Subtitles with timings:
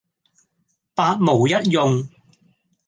[0.95, 2.09] 百無一用